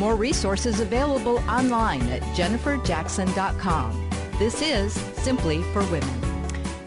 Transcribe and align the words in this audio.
More 0.00 0.16
resources 0.16 0.80
available 0.80 1.40
online 1.40 2.00
at 2.08 2.22
jenniferjackson.com. 2.34 4.10
This 4.38 4.62
is 4.62 4.94
Simply 4.94 5.62
for 5.74 5.82
Women. 5.90 6.20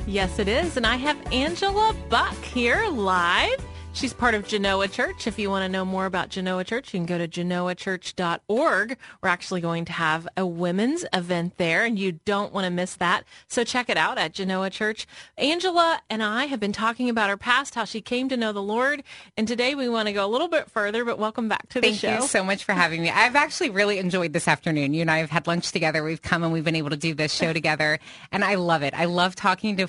Yes, 0.07 0.39
it 0.39 0.47
is. 0.47 0.77
And 0.77 0.87
I 0.87 0.95
have 0.95 1.15
Angela 1.31 1.95
Buck 2.09 2.35
here 2.43 2.87
live 2.87 3.63
She's 3.95 4.11
part 4.11 4.33
of 4.33 4.47
Genoa 4.47 4.87
Church. 4.87 5.27
If 5.27 5.37
you 5.37 5.51
want 5.51 5.63
to 5.63 5.69
know 5.69 5.85
more 5.85 6.07
about 6.07 6.29
Genoa 6.29 6.63
Church, 6.63 6.93
you 6.93 6.99
can 6.99 7.05
go 7.05 7.19
to 7.19 7.27
genoachurch.org. 7.27 8.97
We're 9.21 9.29
actually 9.29 9.61
going 9.61 9.85
to 9.85 9.93
have 9.93 10.27
a 10.35 10.47
women's 10.47 11.05
event 11.13 11.57
there, 11.57 11.85
and 11.85 11.97
you 11.97 12.13
don't 12.25 12.51
want 12.51 12.65
to 12.65 12.71
miss 12.71 12.95
that. 12.95 13.23
So 13.47 13.63
check 13.63 13.89
it 13.89 13.95
out 13.97 14.17
at 14.17 14.33
Genoa 14.33 14.71
Church. 14.71 15.05
Angela 15.37 16.01
and 16.09 16.23
I 16.23 16.45
have 16.47 16.59
been 16.59 16.73
talking 16.73 17.07
about 17.07 17.29
her 17.29 17.37
past, 17.37 17.75
how 17.75 17.85
she 17.85 18.01
came 18.01 18.29
to 18.29 18.35
know 18.35 18.51
the 18.51 18.63
Lord, 18.63 19.03
and 19.37 19.47
today 19.47 19.75
we 19.75 19.87
want 19.87 20.07
to 20.07 20.13
go 20.13 20.25
a 20.25 20.27
little 20.27 20.49
bit 20.49 20.71
further, 20.71 21.05
but 21.05 21.19
welcome 21.19 21.47
back 21.47 21.69
to 21.69 21.79
the 21.79 21.89
Thank 21.89 21.99
show. 21.99 22.07
Thank 22.07 22.21
you 22.23 22.27
so 22.27 22.43
much 22.43 22.63
for 22.63 22.73
having 22.73 23.03
me. 23.03 23.11
I've 23.11 23.35
actually 23.35 23.69
really 23.69 23.99
enjoyed 23.99 24.33
this 24.33 24.47
afternoon. 24.47 24.95
You 24.95 25.01
and 25.01 25.11
I 25.11 25.19
have 25.19 25.29
had 25.29 25.45
lunch 25.45 25.71
together. 25.71 26.03
We've 26.03 26.21
come 26.21 26.43
and 26.43 26.51
we've 26.51 26.65
been 26.65 26.75
able 26.75 26.89
to 26.89 26.97
do 26.97 27.13
this 27.13 27.31
show 27.31 27.53
together, 27.53 27.99
and 28.31 28.43
I 28.43 28.55
love 28.55 28.81
it. 28.81 28.95
I 28.95 29.05
love 29.05 29.35
talking 29.35 29.77
to 29.77 29.87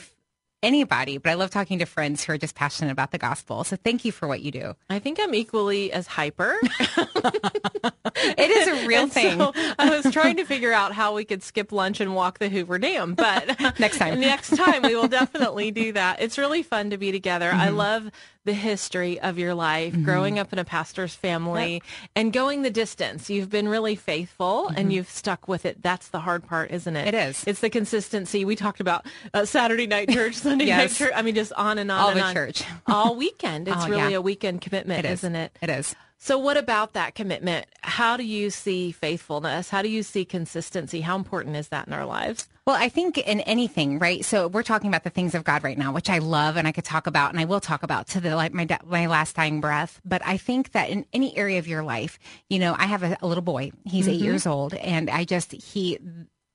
anybody, 0.65 1.19
but 1.19 1.31
I 1.31 1.35
love 1.35 1.51
talking 1.51 1.79
to 1.79 1.87
friends 1.87 2.25
who 2.25 2.33
are 2.33 2.39
just 2.39 2.55
passionate 2.55 2.91
about 2.91 3.11
the 3.11 3.19
gospel. 3.19 3.65
So 3.65 3.77
thank 3.77 4.05
you 4.05 4.13
for 4.13 4.27
what 4.27 4.43
you 4.43 4.51
do. 4.51 4.75
I 4.91 4.99
think 4.99 5.19
I'm 5.21 5.35
equally 5.35 5.93
as 5.93 6.07
hyper. 6.07 6.57
it 8.17 8.51
is 8.51 8.69
a 8.69 8.87
real 8.87 9.03
and 9.03 9.13
thing. 9.13 9.39
So 9.39 9.53
I 9.79 9.91
was 9.91 10.13
trying 10.13 10.37
to 10.37 10.45
figure 10.45 10.73
out 10.73 10.93
how 10.93 11.15
we 11.15 11.25
could 11.25 11.43
skip 11.43 11.73
lunch 11.73 12.01
and 12.01 12.15
walk 12.15 12.39
the 12.39 12.49
Hoover 12.49 12.79
Dam, 12.79 13.15
but 13.15 13.59
next 13.79 13.99
time, 13.99 14.21
next 14.21 14.57
time 14.57 14.83
we 14.83 14.95
will 14.95 15.09
definitely 15.09 15.71
do 15.71 15.93
that. 15.93 16.21
It's 16.21 16.39
really 16.39 16.63
fun 16.63 16.91
to 16.91 16.99
be 16.99 17.13
together. 17.13 17.51
Mm-hmm. 17.51 17.61
I 17.61 17.69
love 17.71 18.11
the 18.45 18.53
history 18.53 19.19
of 19.21 19.39
your 19.39 19.55
life, 19.55 19.93
mm-hmm. 19.93 20.05
growing 20.05 20.39
up 20.39 20.53
in 20.53 20.59
a 20.59 20.65
pastor's 20.65 21.15
family, 21.15 21.75
yep. 21.75 21.83
and 22.15 22.33
going 22.33 22.63
the 22.63 22.71
distance. 22.71 23.31
You've 23.31 23.51
been 23.51 23.69
really 23.69 23.97
faithful 23.97 24.67
mm-hmm. 24.67 24.79
and 24.79 24.93
you've 24.93 25.09
stuck 25.09 25.49
with 25.49 25.65
it. 25.65 25.83
That's 25.83 26.09
the 26.09 26.21
hard 26.21 26.47
part, 26.47 26.71
isn't 26.71 26.97
it? 26.97 27.09
It 27.09 27.15
is. 27.15 27.45
It's 27.47 27.61
the 27.61 27.71
consistency. 27.71 28.45
We 28.45 28.57
talked 28.57 28.81
about 28.81 29.07
uh, 29.33 29.45
Saturday 29.45 29.87
night 29.87 30.11
church, 30.11 30.35
Sunday 30.35 30.67
yes. 30.67 30.79
night 30.79 31.07
church. 31.07 31.13
I 31.17 31.23
mean, 31.23 31.35
just 31.35 31.53
on 31.55 31.79
and 31.79 31.91
on 31.91 32.01
All 32.01 32.09
and 32.11 32.21
the 32.21 32.25
on. 32.25 32.35
church. 32.35 32.63
All 32.87 33.17
weekend. 33.17 33.69
It's 33.69 33.85
oh, 33.85 33.89
really 33.89 34.13
yeah. 34.13 34.19
a 34.19 34.23
weekend 34.23 34.61
commitment, 34.61 35.05
it 35.05 35.09
is. 35.09 35.21
isn't 35.21 35.37
it? 35.37 35.59
It 35.63 35.71
is. 35.71 35.95
So, 36.19 36.39
what 36.39 36.57
about 36.57 36.95
that 36.95 37.15
commitment? 37.15 37.67
How 37.83 38.17
do 38.17 38.25
you 38.25 38.49
see 38.51 38.93
faithfulness? 38.93 39.69
How 39.69 39.83
do 39.83 39.89
you 39.89 40.03
see 40.03 40.25
consistency? 40.25 41.03
How 41.03 41.17
important 41.17 41.57
is 41.57 41.69
that 41.69 41.87
in 41.87 41.93
our 41.93 42.07
lives? 42.07 42.49
Well, 42.67 42.77
I 42.77 42.89
think 42.89 43.19
in 43.19 43.41
anything, 43.41 43.99
right? 43.99 44.25
So 44.25 44.49
we're 44.49 44.63
talking 44.63 44.89
about 44.89 45.05
the 45.05 45.11
things 45.11 45.35
of 45.35 45.45
God 45.45 45.63
right 45.63 45.77
now, 45.77 45.93
which 45.93 46.09
I 46.09 46.19
love 46.19 46.57
and 46.57 46.67
I 46.67 46.73
could 46.73 46.85
talk 46.85 47.07
about 47.07 47.31
and 47.31 47.39
I 47.39 47.45
will 47.45 47.61
talk 47.61 47.83
about 47.83 48.07
to 48.09 48.21
the 48.21 48.35
like 48.37 48.55
my 48.55 48.67
my 48.87 49.07
last 49.07 49.37
dying 49.37 49.61
breath. 49.61 50.01
But 50.03 50.23
I 50.25 50.39
think 50.39 50.73
that 50.73 50.89
in 50.89 51.05
any 51.13 51.37
area 51.37 51.59
of 51.59 51.69
your 51.69 51.83
life, 51.83 52.19
you 52.49 52.59
know, 52.59 52.75
I 52.79 52.87
have 52.87 53.03
a, 53.03 53.19
a 53.21 53.27
little 53.27 53.43
boy. 53.43 53.73
He's 53.85 54.07
mm-hmm. 54.07 54.15
eight 54.15 54.21
years 54.21 54.47
old, 54.47 54.73
and 54.75 55.11
I 55.11 55.25
just 55.25 55.53
he 55.53 55.99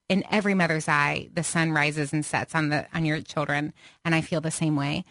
in 0.09 0.23
every 0.31 0.55
mother's 0.55 0.87
eye, 0.87 1.30
the 1.31 1.43
sun 1.43 1.71
rises 1.73 2.11
and 2.11 2.25
sets 2.25 2.55
on 2.55 2.69
the 2.69 2.87
on 2.91 3.05
your 3.05 3.21
children, 3.21 3.73
and 4.03 4.15
I 4.15 4.21
feel 4.21 4.42
the 4.42 4.49
same 4.49 4.75
way. 4.75 5.05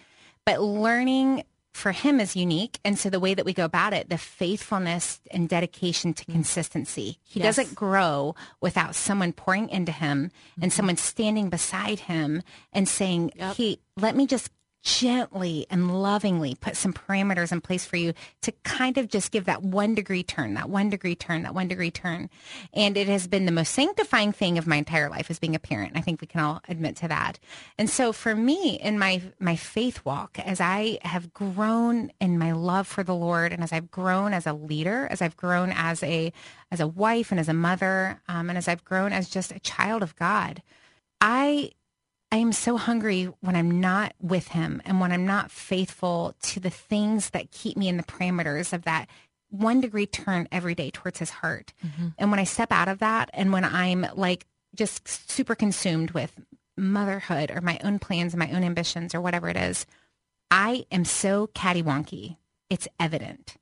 But 0.44 0.60
learning 0.60 1.44
for 1.73 1.93
him 1.93 2.21
is 2.21 2.34
unique. 2.34 2.79
And 2.84 2.99
so 2.99 3.11
the 3.11 3.21
way 3.21 3.34
that 3.34 3.45
we 3.45 3.53
go 3.53 3.65
about 3.65 3.93
it, 3.93 4.09
the 4.09 4.19
faithfulness 4.19 5.21
and 5.31 5.49
dedication 5.49 6.12
to 6.15 6.25
consistency. 6.25 7.19
He 7.25 7.41
yes. 7.41 7.56
doesn't 7.56 7.75
grow 7.75 8.34
without 8.61 8.95
someone 8.95 9.33
pouring 9.33 9.69
into 9.69 9.93
him 9.93 10.31
and 10.56 10.65
mm-hmm. 10.65 10.77
someone 10.77 10.97
standing 10.97 11.51
beside 11.51 12.01
him 12.01 12.43
and 12.73 12.89
saying, 12.89 13.33
yep. 13.37 13.56
Hey, 13.56 13.79
let 13.97 14.17
me 14.17 14.27
just 14.27 14.51
gently 14.88 15.66
and 15.69 16.03
lovingly 16.03 16.54
put 16.54 16.75
some 16.75 16.94
parameters 16.94 17.53
in 17.53 17.60
place 17.60 17.84
for 17.84 17.97
you 17.97 18.15
to 18.41 18.50
kind 18.65 18.97
of 18.97 19.06
just 19.06 19.31
give 19.31 19.44
that 19.44 19.62
one 19.62 19.94
degree 19.94 20.22
turn, 20.22 20.54
that 20.54 20.71
one 20.71 20.88
degree 20.88 21.15
turn, 21.15 21.43
that 21.43 21.54
one 21.54 21.69
degree 21.69 21.91
turn. 21.91 22.31
And 22.72 22.97
it 22.97 23.06
has 23.06 23.26
been 23.26 23.44
the 23.44 23.53
most 23.53 23.75
sanctifying 23.75 24.32
thing 24.32 24.56
of 24.56 24.66
my 24.66 24.76
entire 24.76 25.10
life 25.10 25.31
as 25.31 25.38
being 25.38 25.54
a 25.54 25.59
parent. 25.59 25.93
I 25.94 26.00
think 26.00 26.22
we 26.22 26.26
can 26.26 26.41
all 26.41 26.62
admit 26.69 26.97
to 26.97 27.09
that. 27.09 27.38
And 27.76 27.91
so 27.91 28.15
for 28.15 28.34
me 28.34 28.81
in 28.81 28.99
my, 28.99 29.21
my 29.38 29.56
faith 29.56 30.03
walk, 30.06 30.38
as 30.38 30.59
I 30.59 30.99
have 31.03 31.34
grown 31.34 32.10
in 32.19 32.38
my 32.38 32.53
love 32.53 32.87
for 32.87 33.03
the 33.05 33.15
Lord 33.15 33.53
and 33.53 33.62
as 33.62 33.75
I've 33.75 33.91
grown 33.91 34.32
as 34.32 34.47
a 34.47 34.55
leader, 34.55 35.06
as 35.10 35.20
I've 35.20 35.37
grown 35.37 35.70
as 35.70 36.03
a, 36.03 36.32
as 36.72 36.81
a 36.81 36.88
wife 36.88 37.31
and 37.31 37.38
as 37.38 37.50
a 37.50 37.55
mother, 37.55 38.22
um, 38.26 38.49
and 38.49 38.56
as 38.56 38.66
I've 38.66 38.87
grown 38.87 39.12
as 39.12 39.28
just 39.28 39.53
a 39.53 39.60
child 39.60 40.03
of 40.03 40.16
God, 40.16 40.62
I 41.20 41.72
I 42.31 42.37
am 42.37 42.53
so 42.53 42.77
hungry 42.77 43.25
when 43.41 43.56
I'm 43.56 43.81
not 43.81 44.12
with 44.21 44.49
him 44.49 44.83
and 44.84 45.00
when 45.00 45.12
I'm 45.12 45.27
not 45.27 45.50
faithful 45.50 46.34
to 46.43 46.61
the 46.61 46.71
things 46.71 47.31
that 47.31 47.50
keep 47.50 47.77
me 47.77 47.89
in 47.89 47.97
the 47.97 48.03
parameters 48.03 48.72
of 48.72 48.83
that 48.83 49.09
one 49.50 49.81
degree 49.81 50.06
turn 50.06 50.47
every 50.53 50.75
day 50.75 50.91
towards 50.91 51.19
his 51.19 51.31
heart. 51.31 51.72
Mm-hmm. 51.84 52.09
And 52.19 52.31
when 52.31 52.41
I 52.41 52.44
step 52.44 52.71
out 52.71 52.88
of 52.88 52.99
that 52.99 53.31
and 53.33 53.53
when 53.53 53.65
I'm 53.65 54.06
like 54.15 54.47
just 54.75 55.09
super 55.09 55.55
consumed 55.55 56.11
with 56.11 56.38
motherhood 56.77 57.50
or 57.50 57.62
my 57.62 57.81
own 57.83 57.99
plans 57.99 58.34
and 58.34 58.41
my 58.41 58.50
own 58.53 58.62
ambitions 58.62 59.15
or 59.15 59.21
whatever 59.22 59.49
it 59.49 59.56
is, 59.56 59.87
I 60.50 60.84
am 60.93 61.05
so 61.05 61.49
cattywonky. 61.49 62.37
It's 62.69 62.88
evident. 63.00 63.56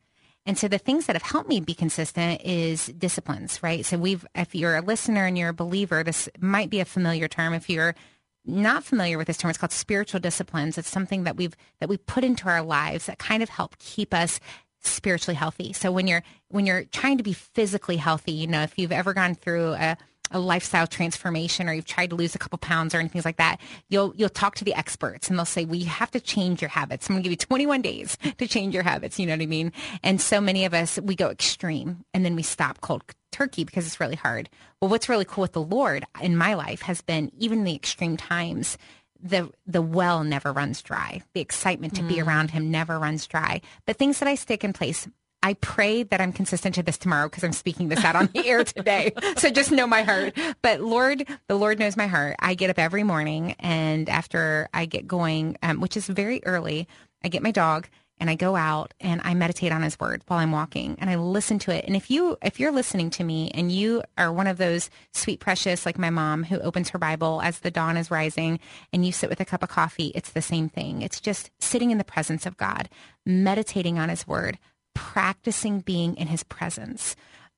And 0.44 0.56
so 0.56 0.68
the 0.68 0.78
things 0.78 1.06
that 1.06 1.16
have 1.16 1.22
helped 1.22 1.48
me 1.48 1.60
be 1.60 1.74
consistent 1.74 2.42
is 2.42 2.86
disciplines, 2.86 3.62
right? 3.62 3.84
So 3.84 3.98
we've, 3.98 4.24
if 4.34 4.54
you're 4.54 4.76
a 4.76 4.80
listener 4.80 5.26
and 5.26 5.36
you're 5.36 5.48
a 5.48 5.54
believer, 5.54 6.04
this 6.04 6.28
might 6.38 6.70
be 6.70 6.80
a 6.80 6.84
familiar 6.84 7.26
term. 7.26 7.52
If 7.52 7.68
you're 7.68 7.96
not 8.46 8.84
familiar 8.84 9.18
with 9.18 9.26
this 9.26 9.36
term, 9.36 9.50
it's 9.50 9.58
called 9.58 9.72
spiritual 9.72 10.20
disciplines. 10.20 10.78
It's 10.78 10.88
something 10.88 11.24
that 11.24 11.36
we've 11.36 11.54
that 11.80 11.88
we 11.88 11.96
put 11.96 12.24
into 12.24 12.48
our 12.48 12.62
lives 12.62 13.06
that 13.06 13.18
kind 13.18 13.42
of 13.42 13.48
help 13.48 13.78
keep 13.78 14.14
us 14.14 14.40
spiritually 14.80 15.34
healthy. 15.36 15.72
So 15.72 15.90
when 15.90 16.06
you're 16.06 16.22
when 16.48 16.66
you're 16.66 16.84
trying 16.84 17.18
to 17.18 17.24
be 17.24 17.32
physically 17.32 17.96
healthy, 17.96 18.32
you 18.32 18.46
know, 18.46 18.62
if 18.62 18.78
you've 18.78 18.92
ever 18.92 19.12
gone 19.12 19.34
through 19.34 19.72
a 19.74 19.96
a 20.30 20.38
lifestyle 20.38 20.86
transformation 20.86 21.68
or 21.68 21.72
you've 21.72 21.84
tried 21.84 22.10
to 22.10 22.16
lose 22.16 22.34
a 22.34 22.38
couple 22.38 22.58
pounds 22.58 22.94
or 22.94 22.98
anything 22.98 23.22
like 23.24 23.36
that, 23.36 23.60
you'll 23.88 24.14
you'll 24.16 24.28
talk 24.28 24.54
to 24.56 24.64
the 24.64 24.74
experts 24.74 25.28
and 25.28 25.38
they'll 25.38 25.44
say, 25.44 25.64
"Well, 25.64 25.76
you 25.76 25.86
have 25.86 26.10
to 26.12 26.20
change 26.20 26.60
your 26.60 26.70
habits. 26.70 27.08
I'm 27.08 27.14
going 27.14 27.22
to 27.22 27.28
give 27.28 27.32
you 27.32 27.36
21 27.36 27.82
days 27.82 28.16
to 28.38 28.46
change 28.46 28.74
your 28.74 28.82
habits." 28.82 29.18
You 29.18 29.26
know 29.26 29.34
what 29.34 29.42
I 29.42 29.46
mean? 29.46 29.72
And 30.02 30.20
so 30.20 30.40
many 30.40 30.64
of 30.64 30.74
us 30.74 30.98
we 31.00 31.14
go 31.14 31.28
extreme 31.30 32.04
and 32.14 32.24
then 32.24 32.36
we 32.36 32.42
stop 32.42 32.80
cold 32.80 33.02
turkey 33.32 33.64
because 33.64 33.86
it's 33.86 34.00
really 34.00 34.16
hard. 34.16 34.48
Well, 34.80 34.90
what's 34.90 35.08
really 35.08 35.24
cool 35.24 35.42
with 35.42 35.52
the 35.52 35.62
Lord 35.62 36.04
in 36.22 36.36
my 36.36 36.54
life 36.54 36.82
has 36.82 37.02
been 37.02 37.30
even 37.38 37.64
the 37.64 37.74
extreme 37.74 38.16
times, 38.16 38.78
the 39.22 39.50
the 39.66 39.82
well 39.82 40.24
never 40.24 40.52
runs 40.52 40.82
dry. 40.82 41.22
The 41.34 41.40
excitement 41.40 41.94
to 41.96 42.02
mm. 42.02 42.08
be 42.08 42.20
around 42.20 42.50
him 42.50 42.70
never 42.70 42.98
runs 42.98 43.26
dry. 43.26 43.60
But 43.86 43.96
things 43.96 44.18
that 44.18 44.28
I 44.28 44.34
stick 44.34 44.64
in 44.64 44.72
place. 44.72 45.08
I 45.46 45.54
pray 45.54 46.02
that 46.02 46.20
I'm 46.20 46.32
consistent 46.32 46.74
to 46.74 46.82
this 46.82 46.98
tomorrow 46.98 47.28
because 47.28 47.44
I'm 47.44 47.52
speaking 47.52 47.86
this 47.86 48.04
out 48.04 48.16
on 48.16 48.28
the 48.34 48.44
air 48.48 48.64
today. 48.64 49.12
So 49.36 49.50
just 49.50 49.70
know 49.70 49.86
my 49.86 50.02
heart. 50.02 50.36
But 50.62 50.80
Lord, 50.80 51.28
the 51.46 51.54
Lord 51.54 51.78
knows 51.78 51.96
my 51.96 52.06
heart. 52.06 52.36
I 52.40 52.54
get 52.54 52.70
up 52.70 52.78
every 52.78 53.02
morning 53.04 53.54
and 53.60 54.08
after 54.08 54.68
I 54.72 54.86
get 54.86 55.06
going, 55.06 55.56
um, 55.62 55.80
which 55.80 55.96
is 55.96 56.06
very 56.08 56.42
early, 56.44 56.88
I 57.22 57.28
get 57.28 57.42
my 57.42 57.50
dog 57.50 57.86
and 58.18 58.30
I 58.30 58.34
go 58.34 58.56
out 58.56 58.94
and 58.98 59.20
I 59.22 59.34
meditate 59.34 59.72
on 59.72 59.82
his 59.82 60.00
word 60.00 60.22
while 60.26 60.40
I'm 60.40 60.52
walking 60.52 60.96
and 60.98 61.10
I 61.10 61.16
listen 61.16 61.58
to 61.60 61.70
it. 61.70 61.84
And 61.86 61.94
if 61.94 62.10
you 62.10 62.38
if 62.42 62.58
you're 62.58 62.72
listening 62.72 63.10
to 63.10 63.24
me 63.24 63.52
and 63.54 63.70
you 63.70 64.02
are 64.18 64.32
one 64.32 64.46
of 64.46 64.58
those 64.58 64.90
sweet 65.12 65.38
precious 65.38 65.86
like 65.86 65.98
my 65.98 66.10
mom 66.10 66.42
who 66.42 66.58
opens 66.58 66.88
her 66.90 66.98
Bible 66.98 67.40
as 67.42 67.60
the 67.60 67.70
dawn 67.70 67.96
is 67.96 68.10
rising 68.10 68.58
and 68.92 69.06
you 69.06 69.12
sit 69.12 69.30
with 69.30 69.40
a 69.40 69.44
cup 69.44 69.62
of 69.62 69.68
coffee, 69.68 70.12
it's 70.14 70.32
the 70.32 70.42
same 70.42 70.68
thing. 70.68 71.02
It's 71.02 71.20
just 71.20 71.50
sitting 71.60 71.90
in 71.90 71.98
the 71.98 72.04
presence 72.04 72.46
of 72.46 72.56
God, 72.56 72.88
meditating 73.24 73.98
on 73.98 74.08
his 74.08 74.26
word, 74.26 74.58
practicing 74.96 75.80
being 75.80 76.16
in 76.16 76.26
his 76.26 76.42
presence. 76.42 77.14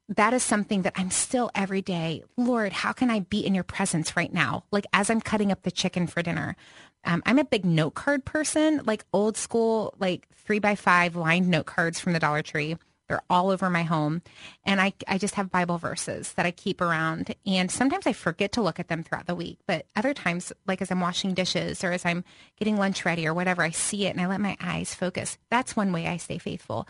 That 0.09 0.35
is 0.35 0.43
something 0.43 0.83
that 0.83 0.95
I'm 0.97 1.11
still 1.11 1.51
every 1.55 1.83
day. 1.83 2.25
Lord, 2.37 2.73
how 2.73 2.93
can 2.93 3.11
I 3.11 3.21
be 3.21 3.47
in 3.47 3.55
your 3.55 3.65
presence 3.65 4.17
right 4.17 4.33
now? 4.33 4.65
Like 4.73 4.87
as 4.93 5.09
I'm 5.09 5.21
cutting 5.21 5.53
up 5.53 5.63
the 5.63 5.71
chicken 5.71 6.07
for 6.09 6.21
dinner, 6.21 6.57
um, 7.05 7.23
I'm 7.25 7.39
a 7.39 7.45
big 7.45 7.65
note 7.65 7.95
card 7.95 8.25
person, 8.25 8.83
like 8.85 9.05
old 9.13 9.37
school, 9.37 9.95
like 9.99 10.27
three 10.35 10.59
by 10.59 10.75
five 10.75 11.15
lined 11.15 11.49
note 11.49 11.67
cards 11.67 12.01
from 12.01 12.13
the 12.13 12.19
Dollar 12.19 12.43
Tree. 12.43 12.77
They're 13.07 13.23
all 13.31 13.51
over 13.51 13.71
my 13.71 13.85
home. 13.85 14.21
And 14.65 14.81
I, 14.81 14.93
I 15.07 15.17
just 15.17 15.37
have 15.37 15.51
Bible 15.51 15.79
verses 15.79 16.33
that 16.35 16.45
I 16.45 16.51
keep 16.51 16.81
around. 16.81 17.35
And 17.47 17.71
sometimes 17.71 18.07
I 18.07 18.13
forget 18.13 18.53
to 18.53 18.63
look 18.63 18.79
at 18.79 18.89
them 18.89 19.03
throughout 19.03 19.27
the 19.27 19.35
week. 19.35 19.59
But 19.67 19.87
other 19.97 20.13
times, 20.13 20.53
like 20.67 20.83
as 20.83 20.91
I'm 20.91 21.01
washing 21.01 21.33
dishes 21.33 21.83
or 21.83 21.93
as 21.93 22.05
I'm 22.05 22.25
getting 22.59 22.77
lunch 22.77 23.07
ready 23.07 23.27
or 23.27 23.33
whatever, 23.33 23.63
I 23.63 23.71
see 23.71 24.07
it 24.07 24.11
and 24.11 24.21
I 24.21 24.27
let 24.27 24.41
my 24.41 24.57
eyes 24.61 24.95
focus. 24.95 25.39
That's 25.51 25.77
one 25.77 25.93
way 25.93 26.07
I 26.07 26.19
stay 26.19 26.39
faithful. 26.39 26.87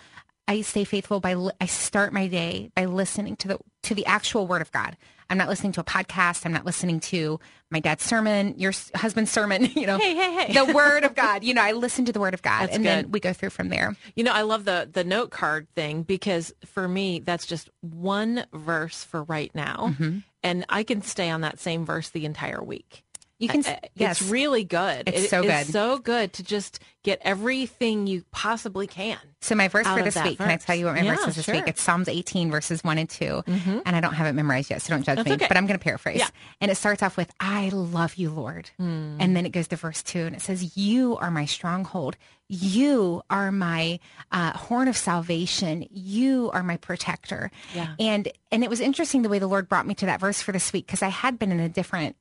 I 0.48 0.62
stay 0.62 0.82
faithful 0.84 1.20
by 1.20 1.34
li- 1.34 1.52
I 1.60 1.66
start 1.66 2.12
my 2.12 2.26
day 2.26 2.70
by 2.74 2.86
listening 2.86 3.36
to 3.36 3.48
the 3.48 3.58
to 3.84 3.94
the 3.94 4.06
actual 4.06 4.46
word 4.48 4.62
of 4.62 4.72
God. 4.72 4.96
I'm 5.30 5.36
not 5.36 5.48
listening 5.50 5.72
to 5.72 5.82
a 5.82 5.84
podcast. 5.84 6.46
I'm 6.46 6.54
not 6.54 6.64
listening 6.64 7.00
to 7.00 7.38
my 7.70 7.80
dad's 7.80 8.02
sermon, 8.02 8.54
your 8.56 8.72
husband's 8.94 9.30
sermon, 9.30 9.66
you 9.76 9.86
know. 9.86 9.98
Hey, 9.98 10.14
hey, 10.14 10.46
hey. 10.46 10.52
The 10.54 10.72
word 10.72 11.04
of 11.04 11.14
God. 11.14 11.44
You 11.44 11.52
know, 11.52 11.60
I 11.62 11.72
listen 11.72 12.06
to 12.06 12.12
the 12.12 12.18
word 12.20 12.32
of 12.32 12.40
God 12.40 12.62
That's 12.62 12.74
and 12.76 12.84
then 12.84 13.10
we 13.10 13.20
go 13.20 13.34
through 13.34 13.50
from 13.50 13.68
there. 13.68 13.94
You 14.16 14.24
know, 14.24 14.32
I 14.32 14.40
love 14.42 14.64
the 14.64 14.88
the 14.90 15.04
note 15.04 15.30
card 15.30 15.68
thing 15.76 16.02
because 16.02 16.52
for 16.64 16.88
me, 16.88 17.18
that's 17.20 17.44
just 17.46 17.68
one 17.82 18.46
verse 18.54 19.04
for 19.04 19.22
right 19.24 19.54
now, 19.54 19.94
Mm-hmm. 19.98 20.18
and 20.42 20.64
I 20.70 20.82
can 20.82 21.02
stay 21.02 21.28
on 21.28 21.42
that 21.42 21.58
same 21.60 21.84
verse 21.84 22.08
the 22.08 22.24
entire 22.24 22.62
week. 22.62 23.04
You 23.38 23.48
can 23.48 23.64
Uh, 23.64 23.76
yes. 23.94 24.20
It's 24.20 24.30
really 24.30 24.64
good. 24.64 25.08
It's 25.08 25.24
It 25.24 25.30
so 25.30 25.42
good. 25.42 25.66
so 25.66 25.98
good 25.98 26.32
to 26.34 26.42
just 26.42 26.80
get 27.04 27.20
everything 27.22 28.06
you 28.08 28.24
possibly 28.32 28.86
can. 28.88 29.16
So 29.40 29.54
my 29.54 29.68
verse 29.68 29.86
for 29.86 30.02
this 30.02 30.16
week, 30.22 30.38
can 30.38 30.48
I 30.50 30.56
tell 30.56 30.74
you 30.74 30.86
what 30.86 30.96
my 30.96 31.02
Yeah, 31.02 31.14
verse 31.14 31.28
is 31.28 31.36
this 31.36 31.44
sure. 31.44 31.54
week? 31.54 31.64
It's 31.68 31.80
Psalms 31.80 32.08
18 32.08 32.50
verses 32.50 32.82
1 32.82 32.98
and 32.98 33.08
2. 33.08 33.44
And 33.46 33.82
I 33.96 34.00
don't 34.00 34.14
have 34.14 34.26
it 34.26 34.32
memorized 34.32 34.70
yet, 34.70 34.82
so 34.82 34.92
don't 34.92 35.04
judge 35.04 35.16
That's 35.18 35.28
me. 35.28 35.34
okay. 35.36 35.46
But 35.46 35.56
I'm 35.56 35.66
going 35.66 35.78
to 35.78 35.82
paraphrase. 35.82 36.18
Yeah. 36.18 36.26
And 36.60 36.70
it 36.70 36.74
starts 36.74 37.00
off 37.02 37.16
with, 37.16 37.30
I 37.38 37.68
love 37.68 38.16
you, 38.16 38.30
Lord. 38.30 38.70
And 38.78 39.36
then 39.36 39.46
it 39.46 39.50
goes 39.50 39.68
to 39.68 39.76
verse 39.76 40.02
2 40.02 40.18
and 40.18 40.34
it 40.34 40.42
says, 40.42 40.76
You 40.76 41.16
are 41.18 41.30
my 41.30 41.44
stronghold. 41.44 42.16
You 42.48 43.22
are 43.30 43.52
my 43.52 44.00
uh, 44.32 44.52
horn 44.56 44.88
of 44.88 44.96
salvation. 44.96 45.86
You 45.90 46.50
are 46.52 46.62
my 46.64 46.76
protector. 46.78 47.50
Yeah. 47.74 47.94
And 48.00 48.28
and 48.50 48.64
it 48.64 48.70
was 48.70 48.80
interesting 48.80 49.22
the 49.22 49.28
way 49.28 49.38
the 49.38 49.46
Lord 49.46 49.68
brought 49.68 49.86
me 49.86 49.94
to 49.96 50.06
that 50.06 50.18
verse 50.18 50.40
for 50.42 50.50
this 50.52 50.72
week 50.72 50.86
because 50.86 51.02
I 51.02 51.08
had 51.08 51.38
been 51.38 51.52
in 51.52 51.60
a 51.60 51.68
different 51.68 52.16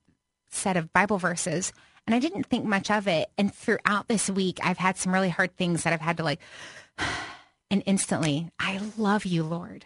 set 0.50 0.78
of 0.78 0.94
Bible 0.94 1.18
verses 1.18 1.74
and 2.08 2.16
I 2.16 2.20
didn't 2.20 2.46
think 2.46 2.66
much 2.66 2.90
of 2.90 3.08
it. 3.08 3.30
And 3.38 3.54
throughout 3.54 4.08
this 4.08 4.30
week, 4.30 4.60
I've 4.64 4.78
had 4.78 4.98
some 4.98 5.14
really 5.14 5.30
hard 5.30 5.56
things 5.58 5.84
that 5.84 5.92
I've 5.92 6.02
had 6.02 6.18
to 6.18 6.24
like, 6.24 6.40
and 7.70 7.84
instantly, 7.86 8.50
I 8.58 8.80
love 8.98 9.26
you, 9.26 9.44
Lord. 9.44 9.86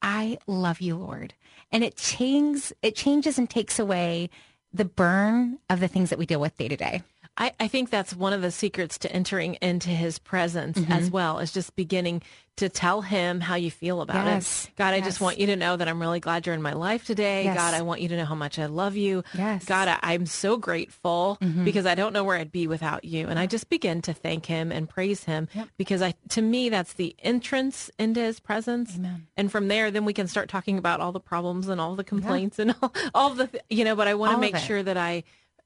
I 0.00 0.38
love 0.46 0.80
you, 0.80 0.96
Lord. 0.96 1.34
And 1.70 1.84
it 1.84 1.96
changes, 1.96 2.72
it 2.80 2.96
changes 2.96 3.38
and 3.38 3.48
takes 3.48 3.78
away 3.78 4.30
the 4.72 4.86
burn 4.86 5.58
of 5.68 5.80
the 5.80 5.88
things 5.88 6.10
that 6.10 6.18
we 6.18 6.24
deal 6.26 6.40
with 6.40 6.56
day 6.56 6.68
to 6.68 6.76
day. 6.76 7.02
I, 7.38 7.52
I 7.60 7.68
think 7.68 7.90
that's 7.90 8.14
one 8.16 8.32
of 8.32 8.42
the 8.42 8.50
secrets 8.50 8.98
to 8.98 9.12
entering 9.12 9.54
into 9.62 9.90
his 9.90 10.18
presence 10.18 10.76
Mm-hmm. 10.78 10.92
as 10.92 11.10
well 11.10 11.38
is 11.38 11.52
just 11.52 11.74
beginning 11.76 12.22
to 12.56 12.68
tell 12.68 13.00
him 13.02 13.38
how 13.40 13.54
you 13.54 13.70
feel 13.70 14.00
about 14.00 14.26
Yes, 14.26 14.64
it. 14.64 14.72
God, 14.76 14.92
I 14.92 15.00
just 15.00 15.20
want 15.20 15.38
you 15.38 15.46
to 15.46 15.54
know 15.56 15.76
that 15.76 15.86
I'm 15.86 16.00
really 16.00 16.18
glad 16.18 16.44
you're 16.44 16.54
in 16.56 16.62
my 16.62 16.72
life 16.72 17.04
today. 17.04 17.44
Yes. 17.44 17.56
God, 17.56 17.74
I 17.74 17.82
want 17.82 18.00
you 18.00 18.08
to 18.08 18.16
know 18.16 18.24
how 18.24 18.34
much 18.34 18.58
I 18.58 18.66
love 18.66 18.96
you. 18.96 19.22
Yes. 19.34 19.62
Mm-hmm. 19.62 19.68
God, 19.68 19.86
I, 19.88 19.98
I'm 20.02 20.26
so 20.26 20.56
grateful 20.56 21.38
because 21.64 21.86
I 21.86 21.94
don't 21.94 22.12
know 22.12 22.24
where 22.24 22.36
I'd 22.36 22.50
be 22.50 22.66
without 22.66 23.04
you. 23.04 23.28
And 23.28 23.38
I 23.38 23.46
just 23.46 23.68
begin 23.68 24.02
to 24.02 24.12
thank 24.12 24.46
him 24.46 24.72
and 24.72 24.88
praise 24.88 25.22
him 25.22 25.46
because 25.76 26.02
I, 26.02 26.14
to 26.30 26.42
me, 26.42 26.68
that's 26.68 26.94
the 26.94 27.14
entrance 27.20 27.90
into 27.98 28.20
his 28.20 28.40
presence. 28.40 28.96
Amen. 28.96 29.28
And 29.36 29.52
from 29.52 29.68
there, 29.68 29.92
then 29.92 30.04
we 30.04 30.12
can 30.12 30.26
start 30.26 30.48
talking 30.48 30.78
about 30.78 31.00
all 31.00 31.12
the 31.12 31.20
problems 31.20 31.68
and 31.68 31.80
all 31.80 31.94
the 31.94 32.02
complaints 32.04 32.58
and 32.58 32.74
all, 32.82 32.92
all 33.14 33.30
the, 33.34 33.48
you 33.70 33.84
know, 33.84 33.94
but 33.94 34.08
I 34.08 34.14
want 34.14 34.32
to 34.32 34.38
make 34.40 34.56
sure 34.56 34.82
that 34.82 34.96
I, 34.96 35.22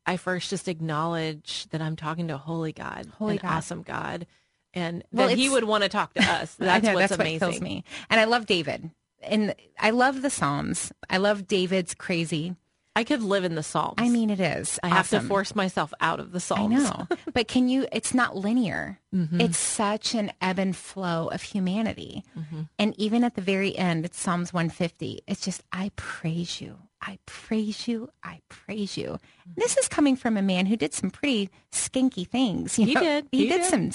I 0.07 0.17
first 0.17 0.51
just 0.51 0.69
acknowledge 0.69 1.67
that 1.71 1.81
I'm 1.81 1.97
talking 1.97 2.29
to 2.29 2.37
holy 2.37 2.73
God, 2.73 3.09
Holy 3.19 3.37
an 3.37 3.43
God. 3.43 3.57
awesome 3.57 3.83
God, 3.83 4.27
and 4.75 5.05
Well, 5.13 5.29
that 5.29 5.39
He 5.39 5.49
would 5.49 5.65
want 5.65 5.83
to 5.85 5.89
talk 5.89 6.15
to 6.15 6.23
us. 6.23 6.55
That's 6.57 6.85
know, 6.85 6.95
what's 6.95 7.11
that's 7.11 7.21
amazing. 7.21 7.49
what 7.49 7.61
me. 7.63 7.85
And 8.11 8.21
I 8.21 8.25
love 8.25 8.47
David. 8.47 8.91
And 9.23 9.55
I 9.79 9.91
love 9.91 10.23
the 10.23 10.31
Psalms. 10.31 10.93
I 11.09 11.19
love 11.19 11.47
David's 11.47 11.95
crazy. 11.95 12.57
I 12.95 13.05
could 13.05 13.23
live 13.23 13.45
in 13.45 13.55
the 13.55 13.63
Psalms. 13.63 13.95
I 13.99 14.11
mean, 14.11 14.29
it 14.29 14.41
is. 14.41 14.79
I 14.83 14.89
have 14.89 15.09
to 15.11 15.21
force 15.21 15.55
myself 15.55 15.95
out 16.01 16.21
of 16.21 16.33
the 16.33 16.41
Psalms. 16.41 16.85
I 16.85 16.89
know. 16.89 17.09
but 17.33 17.49
can 17.49 17.69
you, 17.69 17.87
it's 17.91 18.13
not 18.13 18.37
linear. 18.37 19.01
Mm-hmm. 19.15 19.41
It's 19.41 19.57
such 19.57 20.15
an 20.15 20.31
ebb 20.43 20.59
and 20.59 20.77
flow 20.77 21.29
of 21.29 21.41
humanity. 21.43 22.23
Mm-hmm. 22.39 22.63
And 22.79 22.95
even 22.99 23.25
at 23.25 23.35
the 23.35 23.41
very 23.41 23.77
end, 23.79 24.05
it's 24.05 24.21
Psalms 24.21 24.53
150. 24.53 25.21
It's 25.27 25.41
just, 25.41 25.63
I 25.73 25.91
praise 25.97 26.61
you. 26.61 26.77
I 27.03 27.19
praise 27.27 27.89
you. 27.89 28.11
I 28.23 28.41
praise 28.49 28.97
you. 28.97 29.09
Mm-hmm. 29.09 29.53
This 29.57 29.77
is 29.77 29.89
coming 29.89 30.15
from 30.17 30.37
a 30.37 30.43
man 30.43 30.67
who 30.67 30.77
did 30.77 30.95
some 30.95 31.11
pretty 31.11 31.51
skanky 31.73 32.27
things. 32.27 32.79
You 32.79 32.87
He 32.87 32.95
know? 32.95 33.01
did. 33.01 33.29
He, 33.33 33.39
He 33.39 33.49
did, 33.49 33.63
did. 33.63 33.71
some 33.71 33.91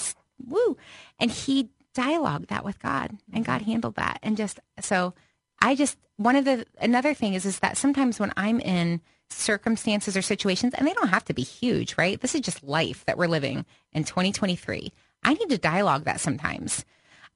woo. 0.46 0.76
And 1.18 1.30
he 1.30 1.70
dialogued 1.94 2.48
that 2.48 2.64
with 2.64 2.78
God 2.80 3.10
and 3.32 3.44
Mm-hmm. 3.44 3.52
God 3.52 3.62
handled 3.62 3.94
that. 3.96 4.18
And 4.22 4.36
just, 4.36 4.60
so 4.80 5.14
I 5.60 5.74
just, 5.74 5.96
one 6.16 6.36
of 6.36 6.44
the, 6.44 6.66
another 6.80 7.14
thing 7.14 7.34
is, 7.34 7.44
is 7.46 7.58
that 7.60 7.76
sometimes 7.76 8.20
when 8.20 8.32
I'm 8.36 8.60
in 8.60 9.00
circumstances 9.30 10.16
or 10.16 10.22
situations, 10.22 10.74
and 10.74 10.86
they 10.86 10.92
don't 10.94 11.08
have 11.08 11.24
to 11.26 11.34
be 11.34 11.42
huge, 11.42 11.96
right? 11.98 12.20
This 12.20 12.34
is 12.34 12.40
just 12.42 12.62
life 12.62 13.04
that 13.06 13.18
we're 13.18 13.26
living 13.26 13.64
in 13.92 14.04
2023. 14.04 14.92
I 15.24 15.34
need 15.34 15.48
to 15.50 15.58
dialogue 15.58 16.04
that 16.04 16.20
sometimes. 16.20 16.84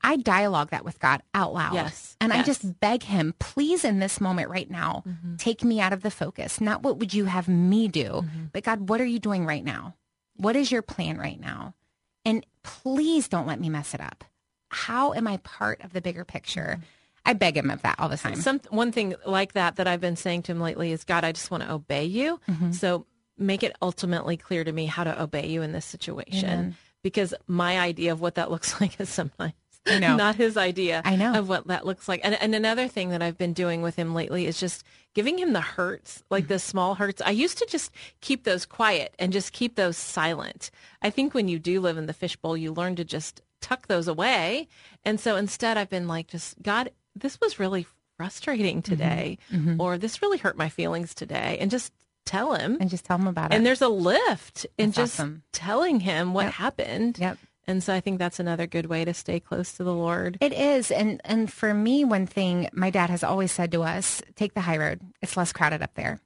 I 0.03 0.17
dialogue 0.17 0.71
that 0.71 0.85
with 0.85 0.99
God 0.99 1.23
out 1.35 1.55
loud. 1.55 1.75
Yes, 1.75 2.17
And 2.21 2.33
I 2.33 2.43
just 2.43 2.81
beg 2.81 3.03
him, 3.05 3.35
please, 3.39 3.85
in 3.85 3.99
this 4.01 4.21
moment 4.21 4.51
right 4.51 4.71
now, 4.71 5.05
Mm-hmm. 5.07 5.37
take 5.37 5.63
me 5.65 5.81
out 5.81 5.93
of 5.93 6.03
the 6.03 6.11
focus. 6.11 6.61
Not 6.61 6.83
what 6.83 6.99
would 6.99 7.15
you 7.15 7.27
have 7.27 7.49
me 7.49 7.89
do, 7.89 8.05
Mm-hmm. 8.05 8.45
but 8.53 8.65
God, 8.65 8.89
what 8.89 9.01
are 9.01 9.07
you 9.07 9.19
doing 9.19 9.47
right 9.47 9.65
now? 9.65 9.95
What 10.37 10.57
is 10.57 10.73
your 10.73 10.83
plan 10.83 11.19
right 11.19 11.39
now? 11.41 11.75
And 12.25 12.45
please 12.63 13.29
don't 13.29 13.47
let 13.47 13.61
me 13.61 13.69
mess 13.69 13.95
it 13.95 14.01
up. 14.01 14.25
How 14.71 15.13
am 15.13 15.27
I 15.29 15.37
part 15.39 15.83
of 15.85 15.93
the 15.93 16.01
bigger 16.01 16.25
picture? 16.25 16.81
I 17.25 17.35
beg 17.35 17.57
him 17.57 17.71
of 17.71 17.83
that 17.83 17.97
all 18.01 18.09
the 18.09 18.17
time. 18.17 18.35
Some 18.37 18.61
one 18.71 18.91
thing 18.91 19.15
like 19.27 19.53
that 19.53 19.77
that 19.77 19.87
I've 19.87 20.01
been 20.01 20.17
saying 20.17 20.43
to 20.45 20.53
him 20.53 20.61
lately 20.61 20.91
is, 20.93 21.05
God, 21.05 21.23
I 21.25 21.31
just 21.33 21.51
want 21.51 21.63
to 21.63 21.71
obey 21.73 22.05
you. 22.07 22.41
Mm-hmm. 22.49 22.73
So 22.73 23.07
make 23.39 23.63
it 23.63 23.77
ultimately 23.81 24.37
clear 24.37 24.65
to 24.65 24.73
me 24.73 24.87
how 24.87 25.05
to 25.05 25.23
obey 25.23 25.47
you 25.49 25.63
in 25.63 25.73
this 25.73 25.85
situation, 25.85 26.49
Amen. 26.49 26.77
because 27.03 27.35
my 27.47 27.79
idea 27.79 28.13
of 28.13 28.21
what 28.21 28.35
that 28.37 28.51
looks 28.53 28.81
like 28.81 28.99
is 29.01 29.09
sometimes 29.09 29.53
I 29.87 29.99
know. 30.01 30.17
not 30.17 30.37
his 30.37 30.57
idea. 30.57 31.03
I 31.05 31.17
know. 31.17 31.35
of 31.35 31.49
what 31.49 31.67
that 31.67 31.85
looks 31.87 32.09
like. 32.09 32.21
And 32.25 32.35
and 32.41 32.55
another 32.55 32.89
thing 32.89 33.11
that 33.11 33.23
I've 33.23 33.39
been 33.39 33.53
doing 33.53 33.83
with 33.83 33.97
him 33.97 34.15
lately 34.15 34.47
is 34.47 34.59
just 34.61 34.85
giving 35.15 35.39
him 35.39 35.53
the 35.53 35.61
hurts, 35.61 36.23
like 36.31 36.49
the 36.49 36.59
small 36.59 36.95
hurts. 36.95 37.21
I 37.25 37.31
used 37.31 37.59
to 37.59 37.67
just 37.67 37.91
keep 38.21 38.45
those 38.45 38.65
quiet 38.65 39.15
and 39.19 39.33
just 39.33 39.53
keep 39.53 39.75
those 39.77 39.97
silent. 39.97 40.71
I 41.03 41.11
think 41.11 41.35
when 41.35 41.49
you 41.49 41.59
do 41.59 41.81
live 41.81 41.97
in 41.99 42.07
the 42.07 42.13
fishbowl, 42.13 42.57
you 42.57 42.73
learn 42.73 42.97
to 42.97 43.05
just 43.05 43.43
tuck 43.61 43.87
those 43.89 44.09
away. 44.09 44.69
And 45.05 45.19
so 45.21 45.37
instead, 45.37 45.77
I've 45.77 45.91
been 45.91 46.09
like, 46.09 46.29
just 46.29 46.61
God, 46.63 46.91
this 47.15 47.41
was 47.41 47.59
really 47.59 47.87
frustrating 48.17 48.83
mm-hmm. 48.83 48.93
today, 48.93 49.39
mm-hmm. 49.53 49.81
or 49.81 49.99
this 49.99 50.23
really 50.23 50.39
hurt 50.39 50.57
my 50.57 50.69
feelings 50.69 51.15
today, 51.15 51.59
and 51.61 51.71
just 51.71 51.93
tell 52.25 52.55
him. 52.55 52.77
and 52.81 52.89
just 52.89 53.05
tell 53.05 53.19
him 53.19 53.27
about 53.27 53.53
it. 53.53 53.57
And 53.57 53.67
there's 53.67 53.83
a 53.83 53.89
lift 53.89 54.65
in 54.79 54.93
just 54.93 55.19
awesome. 55.19 55.43
telling 55.53 56.01
him 56.01 56.33
what 56.35 56.45
Yep. 56.45 56.53
happened. 56.55 57.19
Yep. 57.19 57.39
And 57.67 57.83
so 57.83 57.95
I 57.95 58.01
think 58.01 58.19
that's 58.19 58.41
another 58.41 58.67
good 58.67 58.87
way 58.87 59.05
to 59.05 59.15
stay 59.15 59.39
close 59.39 59.73
to 59.75 59.85
the 59.85 59.95
Lord. 59.95 60.37
It 60.41 60.53
is, 60.53 60.91
and 60.91 61.21
and 61.25 61.53
for 61.53 61.73
me, 61.73 62.05
one 62.05 62.27
thing 62.27 62.69
my 62.73 62.91
dad 62.91 63.09
has 63.11 63.23
always 63.23 63.53
said 63.53 63.71
to 63.73 63.83
us: 63.83 64.21
take 64.35 64.55
the 64.55 64.63
high 64.63 64.79
road. 64.79 65.01
It's 65.21 65.37
less 65.37 65.53
crowded 65.53 65.81
up 65.83 65.95
there, 65.95 66.21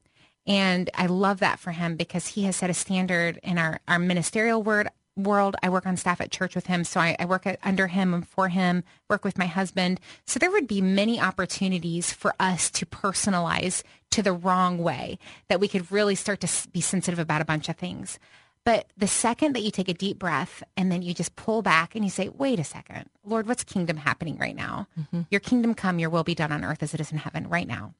and 0.46 0.88
I 0.94 1.06
love 1.06 1.40
that 1.40 1.58
for 1.58 1.72
him 1.72 1.96
because 1.96 2.28
he 2.28 2.44
has 2.44 2.56
set 2.56 2.70
a 2.70 2.74
standard 2.74 3.38
in 3.42 3.58
our 3.58 3.80
our 3.86 3.98
ministerial 3.98 4.62
word 4.62 4.88
world. 5.14 5.56
I 5.62 5.68
work 5.68 5.86
on 5.86 5.96
staff 5.96 6.20
at 6.20 6.30
church 6.30 6.54
with 6.54 6.66
him, 6.66 6.84
so 6.84 7.00
I, 7.00 7.16
I 7.18 7.24
work 7.24 7.46
at, 7.46 7.58
under 7.62 7.86
him 7.86 8.14
and 8.14 8.26
for 8.26 8.48
him. 8.48 8.82
Work 9.08 9.24
with 9.24 9.38
my 9.38 9.46
husband, 9.46 10.00
so 10.26 10.38
there 10.38 10.50
would 10.50 10.66
be 10.66 10.80
many 10.80 11.20
opportunities 11.20 12.12
for 12.12 12.34
us 12.40 12.70
to 12.70 12.86
personalize 12.86 13.82
to 14.10 14.22
the 14.22 14.32
wrong 14.32 14.78
way 14.78 15.18
that 15.48 15.60
we 15.60 15.68
could 15.68 15.92
really 15.92 16.14
start 16.14 16.40
to 16.40 16.68
be 16.68 16.80
sensitive 16.80 17.18
about 17.18 17.42
a 17.42 17.46
bunch 17.46 17.68
of 17.68 17.76
things. 17.76 18.18
But 18.66 18.88
the 18.96 19.06
second 19.06 19.54
that 19.54 19.62
you 19.62 19.70
take 19.70 19.88
a 19.88 19.94
deep 19.94 20.18
breath 20.18 20.60
and 20.76 20.90
then 20.90 21.00
you 21.00 21.14
just 21.14 21.36
pull 21.36 21.62
back 21.62 21.94
and 21.94 22.04
you 22.04 22.10
say, 22.10 22.30
wait 22.30 22.58
a 22.58 22.64
second, 22.64 23.08
Lord, 23.24 23.46
what's 23.46 23.62
kingdom 23.62 23.96
happening 23.96 24.38
right 24.38 24.56
now? 24.56 24.88
Mm-hmm. 24.98 25.20
Your 25.30 25.38
kingdom 25.38 25.72
come, 25.72 26.00
your 26.00 26.10
will 26.10 26.24
be 26.24 26.34
done 26.34 26.50
on 26.50 26.64
earth 26.64 26.82
as 26.82 26.92
it 26.92 27.00
is 27.00 27.12
in 27.12 27.18
heaven 27.18 27.48
right 27.48 27.68
now. 27.68 27.94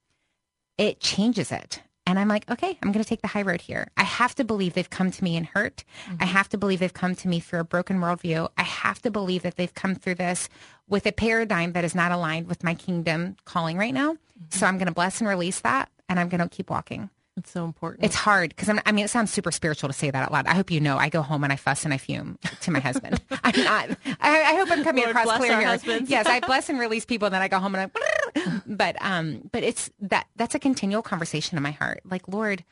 It 0.77 0.99
changes 0.99 1.53
it. 1.53 1.83
And 2.05 2.19
I'm 2.19 2.27
like, 2.27 2.51
okay, 2.51 2.77
I'm 2.83 2.91
going 2.91 3.03
to 3.03 3.09
take 3.09 3.23
the 3.23 3.29
high 3.29 3.43
road 3.43 3.61
here. 3.61 3.87
I 3.97 4.03
have 4.03 4.35
to 4.35 4.45
believe 4.45 4.75
they've 4.75 4.91
come 4.91 5.13
to 5.13 5.23
me 5.23 5.37
in 5.37 5.45
hurt. 5.45 5.85
I 6.09 6.11
mm-hmm. 6.11 6.25
have 6.25 6.49
to 6.49 6.59
believe 6.59 6.81
they've 6.81 6.93
come 6.93 7.15
to 7.15 7.29
me 7.29 7.39
through 7.39 7.61
a 7.61 7.65
broken 7.65 8.01
worldview. 8.01 8.49
I 8.59 8.63
have 8.65 9.01
to 9.03 9.11
believe 9.13 9.43
that 9.43 9.55
they've 9.55 9.73
come 9.73 9.95
through 9.95 10.17
this 10.17 10.49
with 10.89 11.07
a 11.07 11.13
paradigm 11.13 11.75
that 11.75 11.85
is 11.85 11.95
not 11.95 12.11
aligned 12.11 12.49
with 12.49 12.65
my 12.65 12.75
kingdom 12.75 13.37
calling 13.45 13.79
right 13.79 13.95
now. 13.95 14.15
Mm-hmm. 14.15 14.59
So 14.59 14.67
I'm 14.67 14.79
going 14.79 14.89
to 14.89 14.95
bless 14.95 15.21
and 15.21 15.29
release 15.29 15.61
that 15.61 15.91
and 16.09 16.19
I'm 16.19 16.29
going 16.29 16.41
to 16.41 16.49
keep 16.49 16.71
walking. 16.71 17.09
It's 17.37 17.51
so 17.51 17.67
important. 17.67 18.05
It's 18.05 18.15
hard 18.15 18.51
because 18.51 18.71
I 18.87 18.93
mean, 18.93 19.05
it 19.05 19.09
sounds 19.09 19.31
super 19.31 19.51
spiritual 19.51 19.89
to 19.89 19.93
say 19.93 20.11
that 20.11 20.23
out 20.23 20.33
loud. 20.33 20.47
I 20.47 20.55
hope 20.55 20.71
you 20.71 20.81
know. 20.81 20.97
I 20.97 21.11
go 21.11 21.21
home 21.21 21.45
and 21.45 21.53
I 21.53 21.57
fuss 21.57 21.85
and 21.85 21.93
I 21.93 21.99
fume 21.99 22.39
to 22.63 22.71
my 22.71 22.81
husband. 22.81 23.21
I'm 23.45 23.63
not. 23.63 23.91
I, 24.21 24.43
I 24.43 24.55
hope 24.55 24.71
I'm 24.71 24.83
coming 24.83 25.05
Lord 25.05 25.17
across 25.17 25.37
clear 25.37 25.59
here. 25.59 25.69
husbands. 25.69 26.09
Yes, 26.11 26.27
I 26.27 26.41
bless 26.47 26.71
and 26.71 26.79
release 26.81 27.05
people, 27.05 27.27
and 27.27 27.35
then 27.35 27.43
I 27.43 27.49
go 27.49 27.59
home 27.59 27.75
and 27.75 27.91
I. 27.93 28.61
But 28.67 28.97
um, 29.01 29.49
but 29.53 29.63
it's 29.63 29.91
that 30.01 30.29
that's 30.37 30.55
a 30.55 30.59
continual 30.59 31.03
conversation 31.03 31.59
in 31.59 31.63
my 31.63 31.73
heart. 31.73 32.01
Like 32.05 32.27
Lord, 32.27 32.65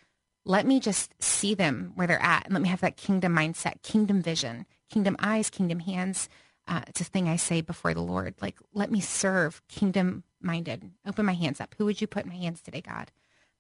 let 0.47 0.67
me 0.67 0.81
just 0.81 1.15
see 1.23 1.55
them 1.55 1.93
where 1.95 2.07
they're 2.07 2.23
at, 2.23 2.47
and 2.47 2.55
let 2.55 2.63
me 2.63 2.71
have 2.71 2.81
that 2.81 2.97
kingdom 2.97 3.37
mindset, 3.37 3.83
kingdom 3.83 4.23
vision, 4.23 4.65
kingdom 4.91 5.17
eyes, 5.19 5.51
kingdom 5.51 5.81
hands. 5.81 6.29
Uh, 6.67 6.81
it's 6.87 7.03
a 7.03 7.05
thing 7.05 7.29
I 7.29 7.37
say 7.37 7.61
before 7.61 7.93
the 7.93 8.01
Lord. 8.01 8.35
Like, 8.41 8.57
let 8.73 8.91
me 8.91 9.01
serve 9.01 9.61
kingdom 9.69 10.25
minded. 10.41 10.91
Open 11.07 11.27
my 11.27 11.35
hands 11.35 11.61
up. 11.61 11.75
Who 11.77 11.85
would 11.85 12.01
you 12.01 12.07
put 12.07 12.25
in 12.25 12.31
my 12.31 12.37
hands 12.39 12.63
today, 12.63 12.81
God? 12.81 13.11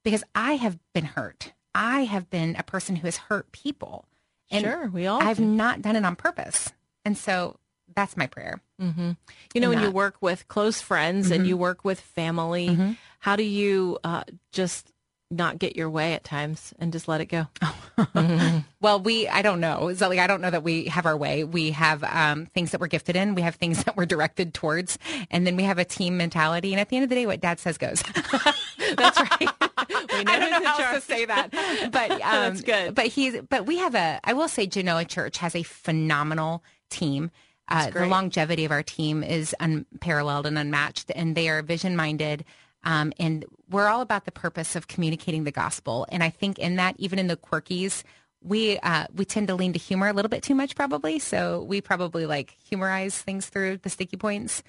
Because 0.05 0.25
I 0.35 0.53
have 0.53 0.79
been 0.93 1.05
hurt. 1.05 1.53
I 1.75 2.05
have 2.05 2.31
been 2.31 2.55
a 2.57 2.63
person 2.63 2.97
who 2.97 3.07
has 3.07 3.17
hurt 3.17 3.51
people. 3.53 4.05
And 4.51 4.65
Sure, 4.65 4.89
we 4.89 5.07
all 5.07 5.23
I've 5.23 5.39
do. 5.39 5.45
not 5.45 5.83
done 5.83 5.97
it 5.97 6.05
on 6.05 6.15
purpose. 6.15 6.73
And 7.05 7.19
so 7.19 7.59
that's 7.95 8.17
my 8.17 8.27
prayer. 8.27 8.61
Mm-hmm. 8.81 9.13
You 9.55 9.61
know, 9.61 9.71
when 9.71 9.81
you 9.81 9.91
work 9.91 10.17
with 10.21 10.47
close 10.49 10.81
friends 10.81 11.27
mm-hmm. 11.27 11.35
and 11.35 11.47
you 11.47 11.57
work 11.57 11.85
with 11.85 12.01
family, 12.01 12.69
mm-hmm. 12.69 12.93
how 13.21 13.37
do 13.37 13.43
you 13.43 13.99
uh, 14.05 14.25
just 14.53 14.93
not 15.31 15.59
get 15.59 15.77
your 15.77 15.91
way 15.91 16.15
at 16.15 16.25
times 16.25 16.73
and 16.79 16.93
just 16.93 17.09
let 17.09 17.21
it 17.21 17.27
go? 17.27 17.47
Well, 18.81 19.01
we, 19.01 19.27
I 19.29 19.41
don't 19.41 19.61
know. 19.61 19.95
So 19.95 20.11
like, 20.11 20.19
I 20.19 20.27
don't 20.27 20.43
know 20.43 20.51
that 20.51 20.63
we 20.63 20.87
have 20.87 21.07
our 21.07 21.17
way. 21.17 21.43
We 21.43 21.71
have 21.71 22.05
um, 22.05 22.45
things 22.47 22.73
that 22.73 22.83
we're 22.83 22.89
gifted 22.89 23.17
in. 23.17 23.35
We 23.35 23.41
have 23.41 23.55
things 23.55 23.83
that 23.85 23.97
we're 23.97 24.05
directed 24.05 24.53
towards. 24.53 24.99
And 25.31 25.47
then 25.47 25.57
we 25.57 25.63
have 25.63 25.79
a 25.79 25.87
team 25.87 26.19
mentality. 26.19 26.73
And 26.75 26.81
at 26.81 26.91
the 26.91 26.97
end 26.97 27.05
of 27.05 27.09
the 27.09 27.15
day, 27.15 27.25
what 27.25 27.41
dad 27.41 27.61
says 27.61 27.79
goes. 27.79 28.03
That's 28.97 29.21
right. 29.21 29.49
I 30.27 30.39
don't 30.39 30.51
know 30.51 30.65
how 30.65 30.79
else 30.79 31.05
to 31.05 31.13
say 31.13 31.25
that, 31.25 31.51
but 31.93 32.11
um, 32.11 32.19
that's 32.21 32.63
good. 32.63 32.95
But 32.95 33.07
he's, 33.07 33.41
but 33.43 33.67
we 33.67 33.79
have 33.79 33.95
a, 33.95 34.21
I 34.25 34.33
will 34.33 34.49
say 34.49 34.67
Genoa 34.67 35.05
Church 35.05 35.39
has 35.39 35.55
a 35.55 35.63
phenomenal 35.63 36.63
team. 36.91 37.31
Uh, 37.69 37.91
the 37.91 38.07
longevity 38.07 38.65
of 38.65 38.71
our 38.71 38.83
team 38.83 39.23
is 39.23 39.55
unparalleled 39.59 40.47
and 40.47 40.59
unmatched, 40.59 41.11
and 41.15 41.35
they 41.35 41.49
are 41.49 41.63
vision 41.63 41.97
minded. 41.97 42.45
Um, 42.85 43.13
and 43.19 43.45
we're 43.71 43.89
all 43.89 44.01
about 44.01 44.27
the 44.27 44.33
purpose 44.33 44.77
of 44.77 44.89
communicating 44.89 45.45
the 45.45 45.51
gospel. 45.51 46.07
And 46.11 46.23
I 46.23 46.31
think 46.31 46.59
in 46.59 46.77
that, 46.77 46.95
even 46.99 47.19
in 47.19 47.27
the 47.27 47.37
quirkies, 47.37 48.05
we 48.43 48.79
uh, 48.79 49.07
we 49.15 49.25
tend 49.25 49.49
to 49.49 49.55
lean 49.55 49.73
to 49.73 49.79
humor 49.79 50.09
a 50.09 50.13
little 50.13 50.29
bit 50.29 50.43
too 50.43 50.55
much, 50.55 50.77
probably. 50.77 51.19
So 51.19 51.63
we 51.63 51.81
probably 51.81 52.27
like 52.27 52.57
humorize 52.69 53.17
things 53.21 53.47
through 53.47 53.79
the 53.79 53.89
sticky 53.89 54.19
points, 54.19 54.63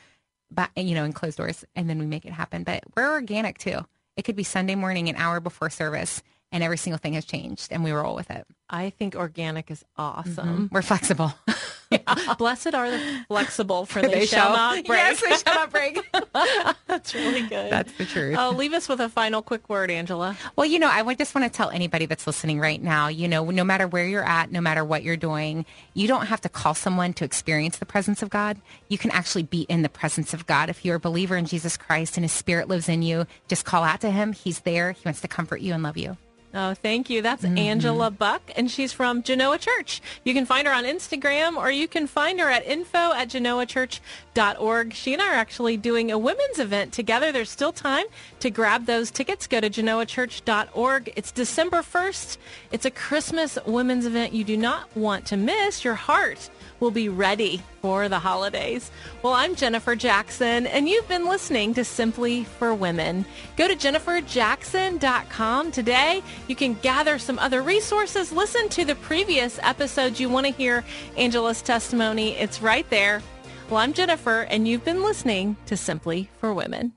but 0.50 0.70
you 0.78 0.96
know, 0.96 1.04
in 1.04 1.12
closed 1.12 1.38
doors, 1.38 1.66
and 1.76 1.90
then 1.90 2.00
we 2.00 2.06
make 2.06 2.26
it 2.26 2.32
happen. 2.32 2.64
But 2.64 2.84
we're 2.96 3.12
organic 3.12 3.58
too. 3.58 3.86
It 4.18 4.24
could 4.24 4.36
be 4.36 4.44
Sunday 4.44 4.76
morning, 4.76 5.10
an 5.10 5.16
hour 5.16 5.40
before 5.40 5.70
service, 5.70 6.24
and 6.52 6.64
every 6.64 6.78
single 6.78 6.98
thing 6.98 7.14
has 7.14 7.26
changed, 7.26 7.72
and 7.72 7.84
we 7.84 7.92
roll 7.92 8.16
with 8.16 8.32
it. 8.32 8.46
I 8.70 8.90
think 8.92 9.16
organic 9.16 9.70
is 9.70 9.84
awesome. 9.98 10.48
Mm-hmm. 10.48 10.66
We're 10.72 10.82
flexible. 10.82 11.34
yeah. 11.92 12.34
Blessed 12.38 12.74
are 12.74 12.90
the 12.90 13.26
flexible, 13.28 13.86
for, 13.86 14.02
they, 14.02 14.08
they, 14.10 14.26
shall 14.26 14.52
not 14.52 14.86
break. 14.86 14.98
Yes, 14.98 15.22
they 15.22 15.36
shall 15.36 15.56
not 15.56 15.72
break. 15.72 16.00
That's 16.88 17.14
really 17.14 17.42
good. 17.42 17.72
That's 17.72 17.92
the 17.94 18.06
truth. 18.06 18.38
Oh, 18.38 18.52
leave 18.52 18.74
us 18.74 18.90
with 18.90 19.00
a 19.00 19.10
final 19.10 19.42
quick 19.42 19.70
word, 19.70 19.92
Angela. 19.92 20.38
Well, 20.56 20.66
you 20.66 20.80
know, 20.80 20.90
I 20.90 21.14
just 21.16 21.36
want 21.36 21.52
to 21.52 21.56
tell 21.56 21.70
anybody 21.70 22.06
that's 22.06 22.28
listening 22.28 22.60
right 22.60 22.82
now, 22.82 23.08
you 23.08 23.28
know, 23.28 23.50
no 23.50 23.64
matter 23.64 23.88
where 23.88 24.06
you're 24.06 24.28
at, 24.28 24.52
no 24.52 24.62
matter 24.62 24.84
what 24.84 25.04
you're 25.04 25.18
doing, 25.18 25.66
you 25.94 26.08
don't 26.08 26.28
have 26.28 26.42
to 26.42 26.50
call 26.50 26.74
someone 26.74 27.14
to 27.14 27.26
experience 27.26 27.78
the 27.78 27.86
presence 27.86 28.22
of 28.22 28.30
God. 28.30 28.60
You 28.90 28.98
can 28.98 29.12
actually 29.12 29.44
be 29.44 29.62
in 29.64 29.82
the 29.82 29.90
presence 29.90 30.34
of 30.34 30.46
God. 30.46 30.70
If 30.70 30.86
you're 30.86 30.96
a 30.96 31.00
believer 31.00 31.38
in 31.38 31.46
Jesus 31.46 31.78
Christ 31.78 32.18
and 32.18 32.24
his 32.24 32.32
spirit 32.32 32.68
lives 32.68 32.90
in 32.90 33.02
you, 33.02 33.26
just 33.48 33.66
call 33.66 33.84
out 33.84 34.02
to 34.02 34.12
him. 34.12 34.34
He's 34.34 34.62
there. 34.62 34.92
He 34.92 35.02
wants 35.06 35.22
to 35.22 35.28
comfort 35.28 35.62
you 35.62 35.74
and 35.74 35.84
love 35.84 35.98
you. 35.98 36.18
Oh, 36.58 36.74
thank 36.74 37.10
you. 37.10 37.22
That's 37.22 37.44
mm-hmm. 37.44 37.58
Angela 37.58 38.10
Buck, 38.10 38.42
and 38.56 38.72
she's 38.72 38.94
from 38.94 39.24
Genoa 39.24 39.58
Church. 39.58 40.02
You 40.24 40.34
can 40.34 40.46
find 40.46 40.66
her 40.66 40.74
on 40.74 40.86
Instagram, 40.86 41.58
or 41.58 41.70
you 41.70 41.86
can 41.86 42.08
find 42.08 42.40
her 42.40 42.50
at 42.50 42.66
info 42.66 43.12
at 43.12 43.28
genoachurch.org. 43.28 44.94
She 44.94 45.12
and 45.12 45.22
I 45.22 45.32
are 45.32 45.36
actually 45.36 45.76
doing 45.76 46.14
a 46.14 46.18
women's 46.18 46.58
event 46.58 46.94
together. 46.94 47.34
There's 47.34 47.50
still 47.50 47.74
time 47.74 48.06
to 48.40 48.50
grab 48.50 48.86
those 48.86 49.12
tickets. 49.12 49.48
Go 49.48 49.60
to 49.60 49.70
genoachurch.org. 49.70 51.12
It's 51.18 51.34
December 51.34 51.82
1st. 51.82 52.38
It's 52.72 52.86
a 52.86 52.92
Christmas 52.92 53.58
women's 53.66 54.06
event 54.06 54.32
you 54.32 54.46
do 54.46 54.56
not 54.56 54.96
want 54.96 55.26
to 55.26 55.38
miss. 55.38 55.84
Your 55.84 55.96
heart 55.96 56.50
will 56.80 56.92
be 56.92 57.10
ready 57.10 57.62
for 57.82 58.10
the 58.10 58.20
holidays. 58.20 58.92
Well, 59.24 59.34
I'm 59.34 59.56
Jennifer 59.56 59.96
Jackson, 59.96 60.68
and 60.68 60.90
you've 60.90 61.08
been 61.08 61.28
listening 61.28 61.74
to 61.76 61.84
Simply 61.84 62.44
for 62.44 62.74
Women. 62.74 63.26
Go 63.58 63.68
to 63.68 63.76
jenniferjackson.com 63.76 65.72
today. 65.72 66.24
You 66.48 66.56
can 66.56 66.74
gather 66.76 67.20
some 67.20 67.40
other 67.40 67.62
resources, 67.62 68.32
listen 68.32 68.70
to 68.70 68.86
the 68.86 68.96
previous 68.96 69.60
episodes 69.64 70.20
you 70.20 70.30
want 70.30 70.48
to 70.48 70.54
hear 70.54 70.84
Angela's 71.18 71.62
testimony. 71.62 72.32
It's 72.38 72.62
right 72.62 72.90
there. 72.90 73.22
Well, 73.70 73.80
I'm 73.80 73.94
Jennifer, 73.94 74.42
and 74.42 74.68
you've 74.68 74.86
been 74.86 75.02
listening 75.04 75.58
to 75.66 75.76
Simply 75.76 76.30
for 76.40 76.54
Women. 76.54 76.94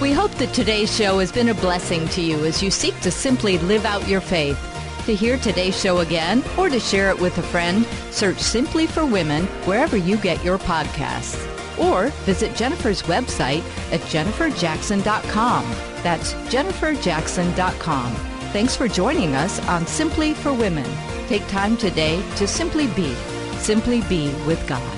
We 0.00 0.12
hope 0.12 0.30
that 0.32 0.54
today's 0.54 0.96
show 0.96 1.18
has 1.18 1.32
been 1.32 1.48
a 1.48 1.54
blessing 1.54 2.06
to 2.10 2.20
you 2.20 2.44
as 2.44 2.62
you 2.62 2.70
seek 2.70 2.98
to 3.00 3.10
simply 3.10 3.58
live 3.58 3.84
out 3.84 4.06
your 4.06 4.20
faith. 4.20 4.77
To 5.08 5.14
hear 5.14 5.38
today's 5.38 5.80
show 5.80 6.00
again 6.00 6.44
or 6.58 6.68
to 6.68 6.78
share 6.78 7.08
it 7.08 7.18
with 7.18 7.38
a 7.38 7.42
friend, 7.42 7.86
search 8.10 8.36
Simply 8.40 8.86
for 8.86 9.06
Women 9.06 9.46
wherever 9.64 9.96
you 9.96 10.18
get 10.18 10.44
your 10.44 10.58
podcasts. 10.58 11.38
Or 11.78 12.08
visit 12.26 12.54
Jennifer's 12.54 13.00
website 13.04 13.62
at 13.90 14.00
jenniferjackson.com. 14.00 15.64
That's 16.02 16.34
jenniferjackson.com. 16.52 18.14
Thanks 18.52 18.76
for 18.76 18.86
joining 18.86 19.34
us 19.34 19.66
on 19.66 19.86
Simply 19.86 20.34
for 20.34 20.52
Women. 20.52 20.84
Take 21.26 21.48
time 21.48 21.78
today 21.78 22.22
to 22.36 22.46
simply 22.46 22.88
be, 22.88 23.14
simply 23.56 24.02
be 24.10 24.30
with 24.46 24.62
God. 24.68 24.97